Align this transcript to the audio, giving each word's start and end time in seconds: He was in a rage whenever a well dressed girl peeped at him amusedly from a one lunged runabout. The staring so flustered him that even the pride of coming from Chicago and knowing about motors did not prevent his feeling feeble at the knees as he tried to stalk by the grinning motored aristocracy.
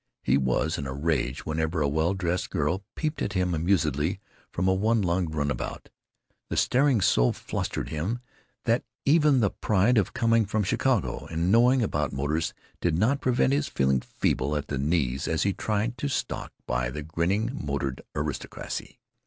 He 0.23 0.35
was 0.35 0.79
in 0.79 0.87
a 0.87 0.93
rage 0.95 1.45
whenever 1.45 1.79
a 1.79 1.87
well 1.87 2.15
dressed 2.15 2.49
girl 2.49 2.83
peeped 2.95 3.21
at 3.21 3.33
him 3.33 3.53
amusedly 3.53 4.19
from 4.51 4.67
a 4.67 4.73
one 4.73 5.03
lunged 5.03 5.35
runabout. 5.35 5.89
The 6.49 6.57
staring 6.57 7.01
so 7.01 7.31
flustered 7.31 7.89
him 7.89 8.17
that 8.65 8.83
even 9.05 9.41
the 9.41 9.51
pride 9.51 9.99
of 9.99 10.15
coming 10.15 10.47
from 10.47 10.63
Chicago 10.63 11.27
and 11.27 11.51
knowing 11.51 11.83
about 11.83 12.13
motors 12.13 12.51
did 12.79 12.97
not 12.97 13.21
prevent 13.21 13.53
his 13.53 13.67
feeling 13.67 13.99
feeble 14.01 14.55
at 14.55 14.69
the 14.69 14.79
knees 14.79 15.27
as 15.27 15.43
he 15.43 15.53
tried 15.53 15.99
to 15.99 16.07
stalk 16.07 16.51
by 16.65 16.89
the 16.89 17.03
grinning 17.03 17.51
motored 17.63 18.01
aristocracy. 18.17 18.97